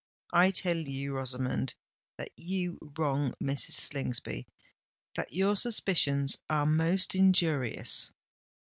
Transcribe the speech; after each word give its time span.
"I 0.33 0.49
tell 0.49 0.77
you, 0.77 1.13
Rosamond, 1.13 1.75
that 2.17 2.31
you 2.35 2.79
wrong 2.97 3.35
Mrs. 3.39 3.73
Slingsby—that 3.73 5.31
your 5.31 5.55
suspicions 5.55 6.37
are 6.49 6.65
most 6.65 7.13
injurious! 7.13 8.11